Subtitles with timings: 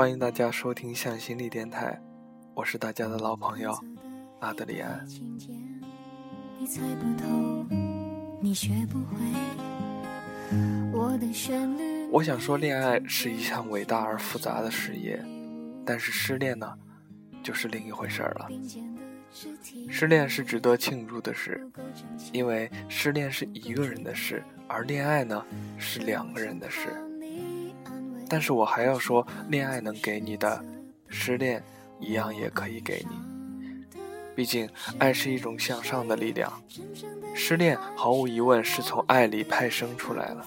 [0.00, 2.00] 欢迎大家收听向心力电台，
[2.54, 3.78] 我是大家的老朋友
[4.40, 5.06] 阿德里安。
[12.10, 15.22] 我想说，恋爱是一项伟大而复杂的事业，
[15.84, 16.74] 但是失恋呢，
[17.42, 18.48] 就是另一回事儿了。
[19.90, 21.70] 失恋是值得庆祝的事，
[22.32, 25.44] 因为失恋是一个人的事，而恋爱呢
[25.76, 26.88] 是两个人的事。
[28.30, 30.64] 但是我还要说，恋爱能给你的，
[31.08, 31.62] 失恋
[31.98, 33.16] 一样也可以给你。
[34.36, 36.50] 毕竟，爱是一种向上的力量，
[37.34, 40.46] 失恋毫无疑问是从爱里派生出来了。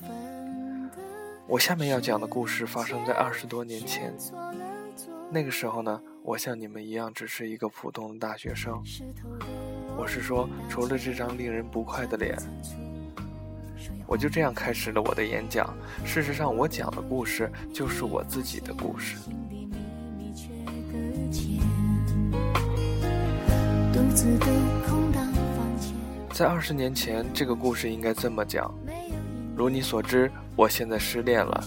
[1.46, 4.14] 我下面要讲的故事发生在二十多年前，
[5.30, 6.02] 那个时候呢。
[6.26, 8.82] 我像你们一样，只是一个普通的大学生。
[9.98, 12.34] 我是说，除了这张令人不快的脸，
[14.06, 15.74] 我就这样开始了我的演讲。
[16.06, 19.18] 事实上，我讲的故事就是我自己的故事。
[26.32, 28.74] 在二十年前，这个故事应该这么讲：
[29.56, 31.64] 如你所知，我现在失恋了。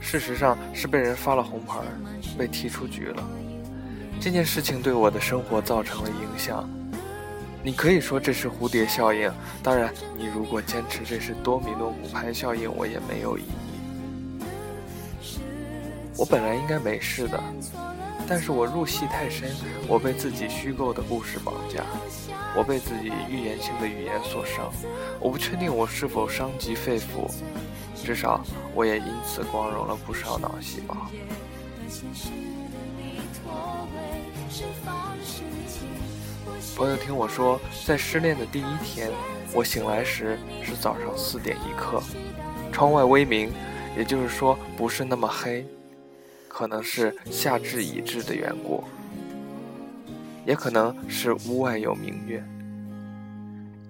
[0.00, 1.80] 事实上，是被人发了红牌，
[2.38, 3.22] 被踢出局了。
[4.20, 6.68] 这件事情对我的生活造成了影响，
[7.64, 9.32] 你可以说这是蝴蝶效应。
[9.62, 13.46] 当然，你如果坚持这是多米诺骨牌效应，我也没有异议。
[16.14, 17.42] 我本来应该没事的，
[18.28, 19.50] 但是我入戏太深，
[19.88, 21.84] 我被自己虚构的故事绑架，
[22.54, 24.70] 我被自己预言性的语言所伤。
[25.18, 27.32] 我不确定我是否伤及肺腑，
[28.04, 30.94] 至少我也因此光荣了不少脑细胞。
[36.76, 39.10] 朋友听我说，在失恋的第一天，
[39.52, 42.02] 我醒来时是早上四点一刻，
[42.72, 43.52] 窗外微明，
[43.96, 45.64] 也就是说不是那么黑，
[46.48, 48.82] 可能是夏至已至的缘故，
[50.44, 52.42] 也可能是屋外有明月，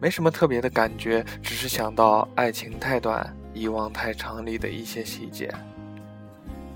[0.01, 5.53] 没什么特别的感觉，只是想到爱情太短，遗忘太长里的一些细节。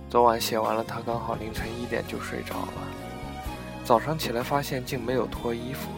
[0.08, 2.87] 昨晚写完了，他刚好凌晨一点就睡着了。
[3.88, 5.88] 早上起来发现竟没有脱衣服。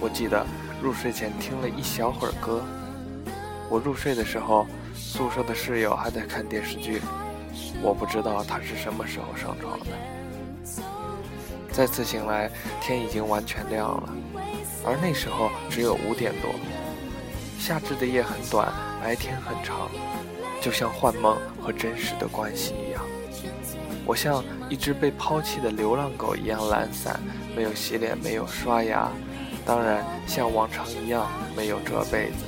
[0.00, 0.44] 我记得
[0.82, 2.60] 入睡前听了一小会儿歌。
[3.70, 4.66] 我入睡的时候，
[4.96, 7.00] 宿舍的室友还在看电视剧。
[7.80, 9.86] 我不知道他是什么时候上床的。
[11.70, 14.12] 再次醒来，天已经完全亮了，
[14.84, 16.50] 而那时候只有五点多。
[17.60, 19.88] 夏至的夜很短，白天很长，
[20.60, 22.74] 就像幻梦和真实的关系。
[24.06, 27.18] 我像一只被抛弃的流浪狗一样懒散，
[27.56, 29.10] 没有洗脸，没有刷牙，
[29.64, 31.26] 当然像往常一样
[31.56, 32.44] 没有折被子，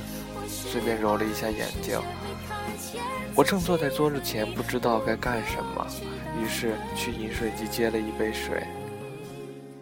[0.47, 1.99] 随便揉了一下眼睛。
[3.33, 5.87] 我正坐在桌子前，不知道该干什么，
[6.39, 8.63] 于是去饮水机接了一杯水。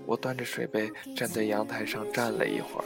[0.05, 2.85] 我端着水杯站在阳台上站了一会儿，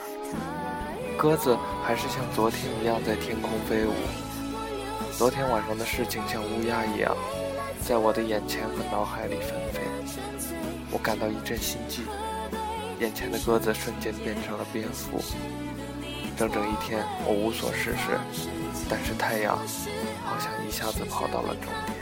[1.17, 3.93] 鸽子还是像昨天一样在天空飞舞。
[5.17, 7.15] 昨天晚上的事情像乌鸦一样。
[7.89, 9.81] 在我的眼前和脑海里纷飞，
[10.91, 12.03] 我感到一阵心悸。
[12.99, 15.19] 眼前的鸽子瞬间变成了蝙蝠。
[16.37, 18.19] 整整一天，我无所事事，
[18.87, 19.57] 但是太阳
[20.23, 21.97] 好像一下子跑到了终点。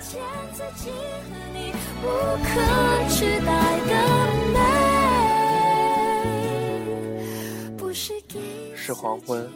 [8.76, 9.50] 是黄昏，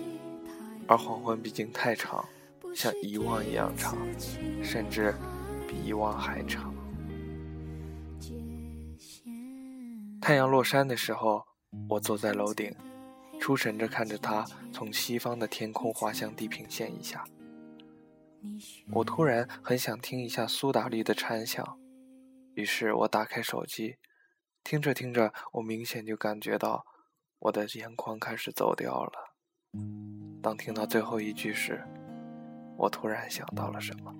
[0.87, 2.23] 而黄昏毕竟太长，
[2.73, 3.97] 像遗忘一样长，
[4.63, 5.13] 甚至。
[5.71, 6.73] 比以往还长。
[10.19, 11.45] 太阳落山的时候，
[11.87, 12.75] 我坐在楼顶，
[13.39, 17.23] 出神着看着它从西方的天空滑向地平线以下。
[18.91, 21.79] 我突然很想听一下苏打绿的蝉响，
[22.53, 23.95] 于是我打开手机，
[24.65, 26.85] 听着听着，我明显就感觉到
[27.39, 29.13] 我的眼眶开始走掉了。
[30.43, 31.81] 当听到最后一句时，
[32.77, 34.13] 我突然想到了什么。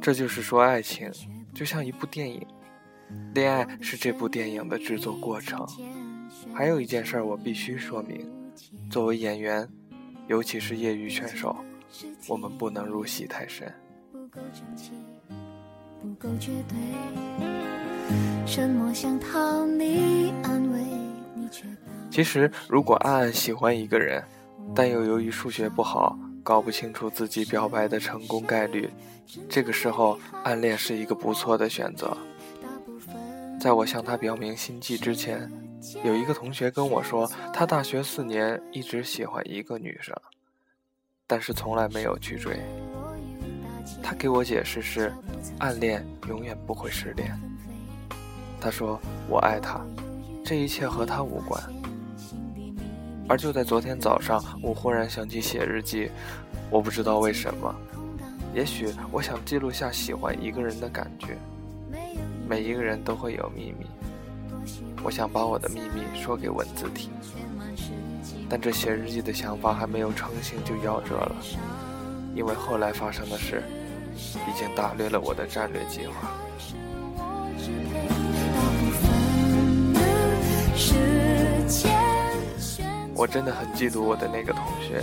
[0.00, 1.10] 这就是说，爱情
[1.52, 2.46] 就像一部电影，
[3.34, 5.66] 恋爱是这部电影的制作过程。
[6.54, 8.24] 还有一件事我必须说明：
[8.88, 9.68] 作为演员，
[10.28, 11.56] 尤其是业余选手，
[12.28, 13.72] 我们不能入戏太深。
[22.10, 24.22] 其实，如果暗暗喜欢一个人，
[24.76, 28.90] 但又由于数学不好，搞不清楚自己表白的成功概率，
[29.48, 32.14] 这个时候暗恋是一个不错的选择。
[33.58, 35.50] 在我向他表明心迹之前，
[36.04, 40.14] 有一个同学跟我说，他大学四年一直喜欢一个女生，
[41.26, 42.60] 但是从来没有去追。
[44.02, 45.10] 他给我解释是，
[45.58, 47.34] 暗恋永远不会失恋。
[48.60, 49.80] 他说我爱他，
[50.44, 51.62] 这一切和他无关。
[53.28, 56.10] 而就在昨天早上，我忽然想起写日记，
[56.70, 57.74] 我不知道为什么，
[58.54, 61.36] 也许我想记录下喜欢一个人的感觉。
[62.48, 63.86] 每一个人都会有秘密，
[65.02, 67.10] 我想把我的秘密说给文字听，
[68.48, 71.36] 但这写日记的想法还没有成型就夭折了，
[72.34, 73.62] 因为后来发生的事。
[74.18, 76.32] 已经打乱了我的战略计划。
[83.16, 85.02] 我真的很嫉妒我的那个同学，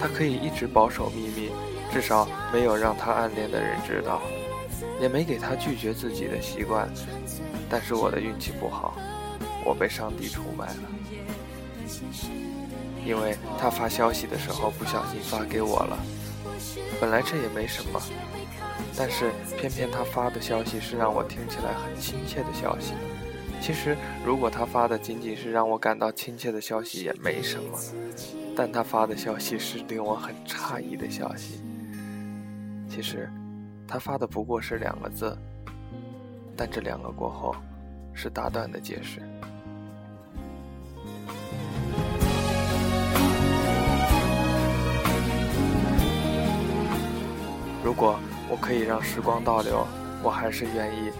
[0.00, 1.50] 他可以一直保守秘密，
[1.92, 4.22] 至少没有让他暗恋的人知道，
[5.00, 6.88] 也没给他拒绝自己的习惯。
[7.68, 8.96] 但是我的运气不好，
[9.64, 10.82] 我被上帝出卖了，
[13.04, 15.98] 因为他发消息的时候不小心发给我了。
[16.98, 18.00] 本来这也没什么。
[18.96, 22.92] 但是偏偏他发的消息是让我听起来很亲切的消息。
[23.60, 27.78] 其实，如果他发的仅仅是让我感到亲切的消息，也没什么。
[28.56, 31.60] 但他发的消息是令我很诧异的消息。
[32.88, 33.30] 其实，
[33.86, 35.36] 他发的不过是两个字，
[36.56, 37.54] 但这两个过后，
[38.12, 39.20] 是大段的解释。
[47.84, 48.18] 如果。
[48.52, 49.86] 我可以让时光倒流，
[50.24, 51.12] 我还是愿意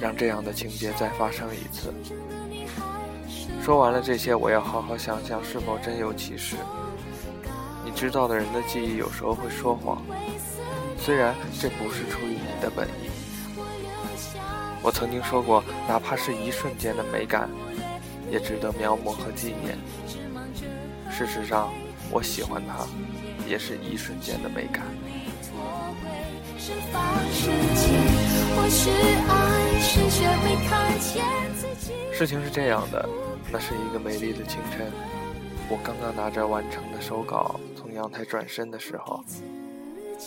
[0.00, 1.92] 让这样的情节再发生一次。
[3.62, 6.56] 说完了这些，我要好好想想是否真有其事。
[7.84, 10.02] 你知道的人的记忆有时候会说谎，
[10.98, 13.10] 虽然这不是出于你的本意。
[14.82, 17.48] 我曾经说过，哪怕是一瞬间的美感，
[18.30, 19.76] 也值得描摹和纪念。
[21.10, 21.72] 事实上，
[22.10, 22.86] 我喜欢他，
[23.48, 24.84] 也是一瞬间的美感。
[32.12, 33.08] 事情是这样的，
[33.52, 34.90] 那是一个美丽的清晨，
[35.68, 39.22] 我刚刚拿着完成的手稿从阳台转身的时候，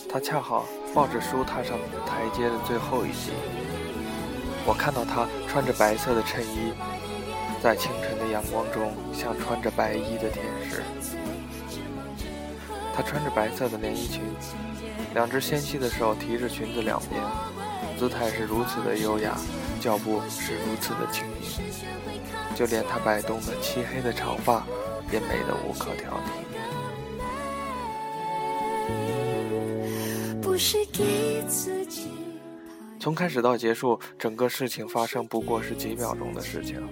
[0.10, 3.32] 他恰好抱着书踏上台阶的最后一级。
[4.66, 6.72] 我看到他穿着白色的衬衣，
[7.62, 10.84] 在清晨的阳光中像穿着白衣的天使。
[13.00, 14.22] 他穿着白色的连衣裙。
[15.14, 17.24] 两只纤细的手提着裙子两边，
[17.98, 19.38] 姿态是如此的优雅，
[19.80, 21.50] 脚步是如此的轻盈，
[22.54, 24.66] 就连她摆动的漆黑的长发
[25.14, 26.44] 也美得无可挑剔。
[33.00, 36.86] 从开始到结束，整个事情发生不过是几秒钟的事情，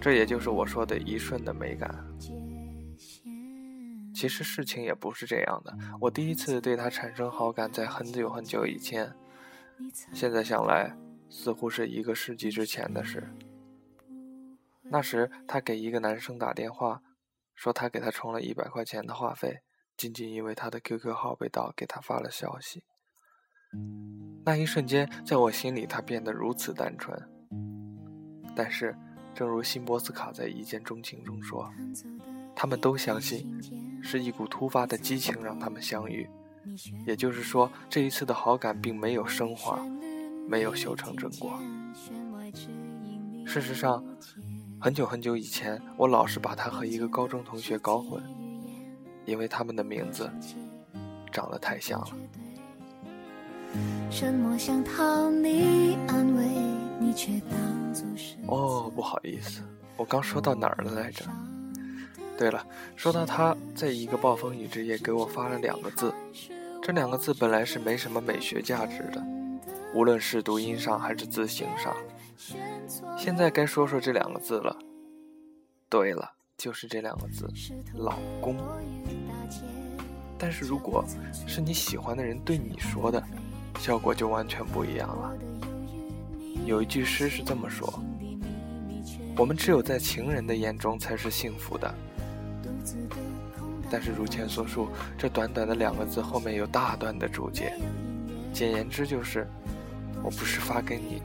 [0.00, 1.92] 这也就是我说的一瞬的美感。
[4.18, 5.72] 其实事情也不是这样的。
[6.00, 9.14] 我第一次对他产生好感在很久很久以前，
[10.12, 10.92] 现在想来，
[11.30, 13.32] 似乎是一个世纪之前的事。
[14.82, 17.00] 那时他给一个男生打电话，
[17.54, 19.60] 说他给他充了一百块钱的话费，
[19.96, 22.82] 仅仅因为他的 QQ 号被盗，给他发了消息。
[24.44, 27.16] 那一瞬间，在我心里，他变得如此单纯。
[28.56, 28.96] 但是，
[29.32, 31.72] 正如辛波斯卡在《一见钟情》中说。
[32.60, 33.46] 他们都相信，
[34.02, 36.28] 是一股突发的激情让他们相遇。
[37.06, 39.80] 也就是说，这一次的好感并没有升华，
[40.46, 41.58] 没有修成正果。
[43.46, 44.04] 事实上，
[44.78, 48.22] 很久很久以前，我老是把他和一个高中同学搞混，
[49.24, 50.30] 因为他们的名字
[51.32, 52.08] 长得太像了。
[58.46, 59.62] 哦，不好意思，
[59.96, 61.24] 我刚说到哪儿了来着？
[62.38, 62.64] 对了，
[62.94, 66.14] 说到他在一个暴风雨之夜给我发了两个字，
[66.80, 69.20] 这两个字本来是没什么美学价值的，
[69.92, 71.96] 无论是读音上还是字形上。
[73.18, 74.76] 现在该说说这两个字了。
[75.88, 77.50] 对了，就是这两个字，
[77.94, 78.56] 老公。
[80.38, 81.04] 但是如果
[81.44, 83.20] 是你喜欢的人对你说的，
[83.80, 85.36] 效果就完全不一样了。
[86.64, 87.92] 有一句诗是这么说：
[89.36, 91.92] 我们只有在情人的眼中才是幸福的。
[93.90, 97.72] 但是如前所述，这短短的两个字后面有大段的注解，
[98.52, 99.46] 简言之就是，
[100.22, 101.22] 我不是发给你，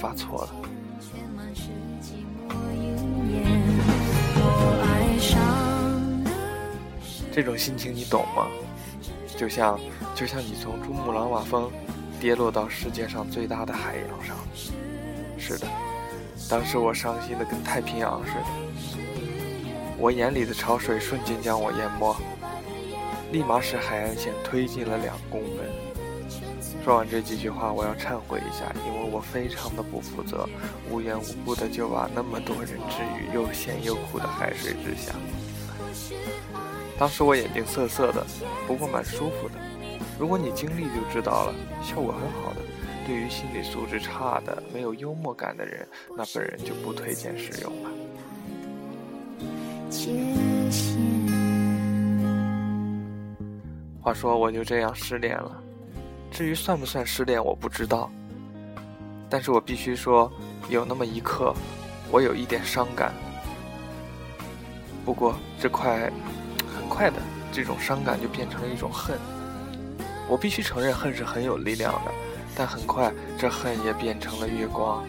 [0.00, 0.54] 发错了。
[7.34, 8.46] 这种心情你懂吗？
[9.38, 9.80] 就像，
[10.14, 11.70] 就像你从珠穆朗玛峰
[12.20, 14.36] 跌落到世界上最大的海洋上。
[15.38, 15.66] 是的，
[16.50, 18.91] 当时我伤心的跟太平洋似的。
[20.02, 22.16] 我眼里的潮水瞬间将我淹没，
[23.30, 25.70] 立马使海岸线推进了两公分。
[26.82, 30.48] 说完这几句话，我要忏悔一下，因为我非常的不负责，
[30.90, 35.14] 无缘无故的就把那么多人置于又咸又苦的海水之下。
[36.98, 38.26] 当时我眼睛涩涩的，
[38.66, 39.54] 不过蛮舒服的。
[40.18, 42.56] 如果你经历就知道了，效果很好的。
[43.06, 47.90] 对于心理素质差的、没有幽默感的人，那本人就不推荐使用了。
[54.00, 55.62] 话说，我就这样失恋了。
[56.30, 58.10] 至于算不算失恋，我不知道。
[59.28, 60.32] 但是我必须说，
[60.68, 61.54] 有那么一刻，
[62.10, 63.12] 我有一点伤感。
[65.04, 66.10] 不过，这快。
[66.74, 67.16] 很快的，
[67.52, 69.18] 这种伤感就变成了一种恨。
[70.28, 72.12] 我必须承认，恨是很有力量的，
[72.56, 75.04] 但很快这恨也变成了月光。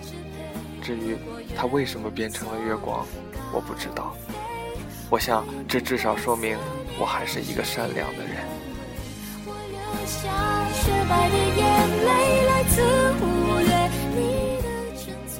[0.82, 1.16] 至于
[1.56, 3.06] 它为什么变成了月光，
[3.54, 4.14] 我不知道。
[5.14, 6.58] 我想，这至少说明
[7.00, 8.38] 我还是一个善良的人。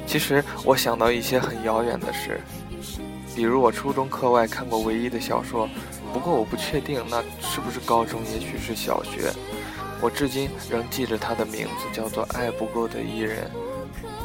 [0.06, 2.40] 其实，我想到一些很遥远的事，
[3.36, 5.68] 比如我初中课外看过唯一的小说。
[6.14, 9.34] 不过我不确定那是不是高中，也许是小学。
[10.00, 13.46] 我至今仍记着他的名字，叫做《爱不够的艺人》。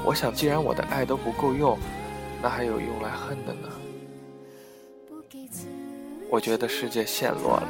[0.04, 1.78] 我想，既然我的爱都不够用，
[2.42, 3.68] 那还有用来恨的呢？
[6.30, 7.68] 我觉得世界陷落了，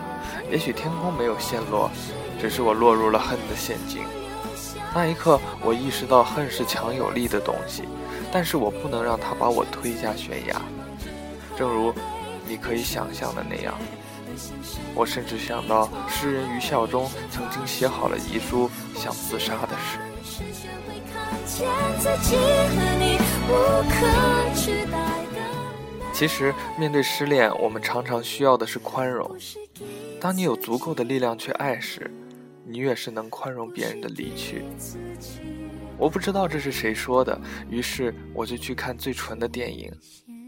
[0.50, 1.90] 也许天空没有陷落，
[2.40, 4.02] 只是我落入了恨的陷阱。
[4.94, 7.84] 那一刻，我意识到恨是强有力的东西，
[8.32, 10.60] 但是我不能让它把我推下悬崖。
[11.56, 11.94] 正如
[12.46, 13.74] 你可以想象的那样。
[14.94, 19.98] 我甚至想到诗人余孝忠曾经写好了遗书想自杀的事。
[26.18, 29.36] 其实面对失恋，我们常常需要的是宽容。
[30.20, 32.10] 当你有足够的力量去爱时，
[32.66, 34.64] 你越是能宽容别人的离去。
[35.96, 39.92] 我不知道这是谁说的，于是我就去看最纯的电影，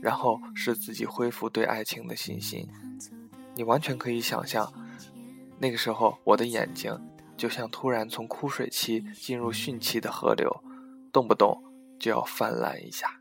[0.02, 2.66] 然后使自己恢复对爱情的信心。
[3.54, 4.72] 你完全可以想象，
[5.56, 6.92] 那个时候我的眼睛
[7.36, 10.50] 就像突然从枯水期进入汛期的河流，
[11.12, 11.62] 动不动
[12.00, 13.19] 就要泛滥一下。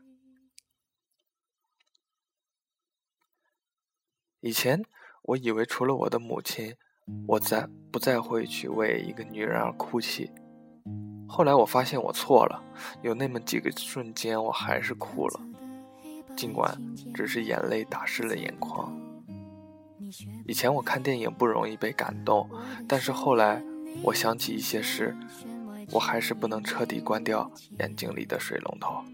[4.40, 4.82] 以前
[5.22, 6.74] 我以为除了我的母亲，
[7.26, 10.30] 我再不再会去为一个女人而哭泣。
[11.28, 12.62] 后来我发现我错了，
[13.02, 15.40] 有那么几个瞬间我还是哭了，
[16.34, 16.74] 尽管
[17.14, 18.98] 只是眼泪打湿了眼眶。
[20.46, 22.48] 以前我看电影不容易被感动，
[22.88, 23.62] 但是后来
[24.02, 25.14] 我想起一些事，
[25.92, 29.04] 我还是不能彻底关掉眼睛里的水龙头。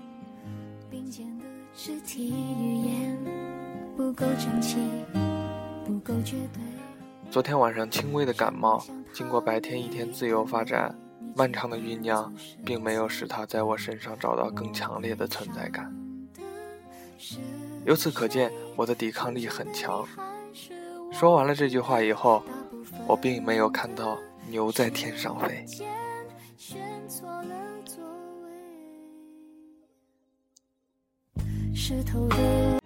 [7.31, 10.95] 昨天晚上轻微的感冒，经过白天一天自由发展，
[11.35, 12.31] 漫长的酝酿，
[12.63, 15.91] 并没有使他在我身上找到更强烈的存在感。
[17.87, 20.07] 由此可见，我的抵抗力很强。
[21.11, 22.43] 说完了这句话以后，
[23.07, 24.19] 我并没有看到
[24.51, 25.65] 牛在天上飞。
[32.15, 32.86] 我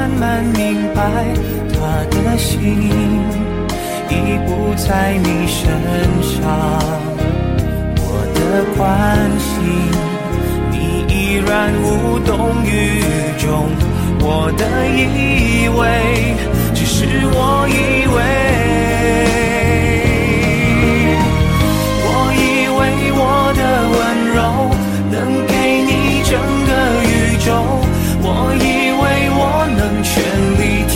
[0.00, 1.02] 慢慢明白，
[1.74, 1.78] 他
[2.08, 2.58] 的心
[4.08, 4.12] 已
[4.46, 5.60] 不在你身
[6.22, 6.40] 上，
[7.98, 8.02] 我
[8.34, 8.38] 的
[8.78, 8.80] 关
[9.38, 9.52] 心
[10.70, 11.14] 你依
[11.46, 11.50] 然
[11.82, 13.04] 无动于
[13.36, 13.68] 衷，
[14.20, 15.78] 我的以为
[16.74, 18.18] 只是我以为，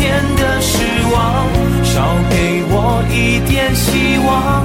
[0.00, 0.78] 天的失
[1.12, 1.46] 望。
[1.84, 4.64] 少给我一点，希望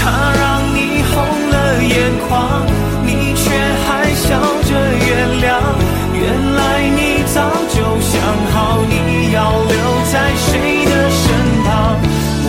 [0.00, 1.94] 他让你红了眼
[2.26, 2.66] 眶
[3.04, 3.50] 你却
[3.84, 4.70] 还笑着
[5.06, 5.08] 原
[5.44, 5.50] 谅。
[6.12, 8.20] 原来你早就想
[8.52, 9.76] 好你要留
[10.10, 11.28] 在谁的身
[11.64, 11.96] 旁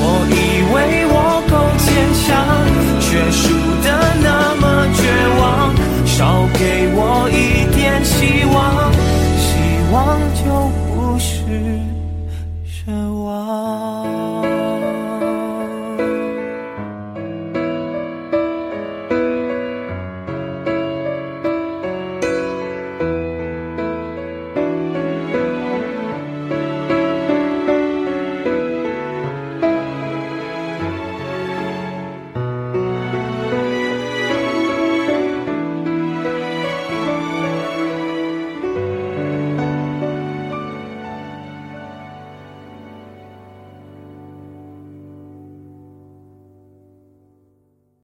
[0.04, 1.16] 我以为我
[1.52, 1.88] 够坚
[2.24, 2.28] 强
[3.00, 3.54] 却输
[3.84, 3.88] 的
[4.24, 5.00] 那么绝
[5.40, 5.42] 望。
[6.06, 8.91] 少给我一点希望。